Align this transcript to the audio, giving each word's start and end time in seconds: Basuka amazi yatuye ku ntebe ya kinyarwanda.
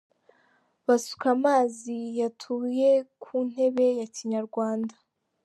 Basuka 0.85 1.25
amazi 1.37 1.97
yatuye 2.19 2.89
ku 3.23 3.31
ntebe 3.49 3.85
ya 3.99 4.07
kinyarwanda. 4.15 4.95